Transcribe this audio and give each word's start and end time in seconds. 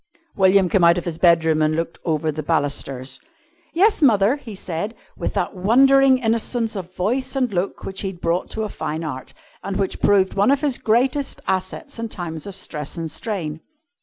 William 0.35 0.67
came 0.67 0.83
out 0.83 0.97
of 0.97 1.05
his 1.05 1.19
bedroom 1.19 1.61
and 1.61 1.75
looked 1.75 1.99
over 2.03 2.31
the 2.31 2.41
balusters. 2.41 3.19
"Yes, 3.75 4.01
mother," 4.01 4.37
he 4.37 4.55
said, 4.55 4.95
with 5.15 5.35
that 5.35 5.55
wondering 5.55 6.17
innocence 6.17 6.75
of 6.75 6.91
voice 6.95 7.35
and 7.35 7.53
look 7.53 7.83
which 7.83 8.01
he 8.01 8.07
had 8.07 8.19
brought 8.19 8.49
to 8.49 8.63
a 8.63 8.67
fine 8.69 9.03
art, 9.03 9.35
and 9.61 9.77
which 9.77 9.99
proved 10.01 10.33
one 10.33 10.49
of 10.49 10.61
his 10.61 10.79
greatest 10.79 11.39
assets 11.47 11.99
in 11.99 12.09
times 12.09 12.47
of 12.47 12.55
stress 12.55 12.97
and 12.97 13.11
strain. 13.11 13.61